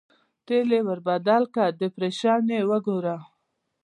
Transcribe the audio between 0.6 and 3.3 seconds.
یې ور بدل کړه، ډېفرېنشیال یې وګوره.